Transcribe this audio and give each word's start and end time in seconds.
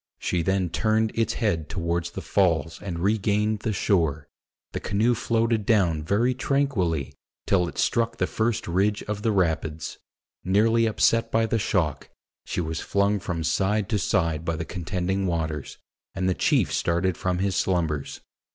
She 0.17 0.41
then 0.41 0.71
turned 0.71 1.11
its 1.13 1.33
head 1.33 1.69
toward 1.69 2.05
the 2.05 2.23
Falls 2.23 2.81
and 2.81 2.97
regained 2.97 3.59
the 3.59 3.71
shore. 3.71 4.27
The 4.71 4.79
canoe 4.79 5.13
floated 5.13 5.63
down 5.63 6.01
very 6.01 6.33
tranquilly 6.33 7.13
till 7.45 7.67
it 7.67 7.77
struck 7.77 8.17
the 8.17 8.25
first 8.25 8.67
ridge 8.67 9.03
of 9.03 9.21
the 9.21 9.31
rapids. 9.31 9.99
Nearly 10.43 10.87
upset 10.87 11.31
by 11.31 11.45
the 11.45 11.59
shock, 11.59 12.09
she 12.45 12.61
was 12.61 12.79
flung 12.79 13.19
from 13.19 13.43
side 13.43 13.87
to 13.89 13.99
side 13.99 14.43
by 14.43 14.55
the 14.55 14.65
contending 14.65 15.27
waters, 15.27 15.77
and 16.15 16.27
the 16.27 16.33
chief 16.33 16.73
started 16.73 17.15
from 17.15 17.37
his 17.37 17.55
slumbers. 17.55 18.21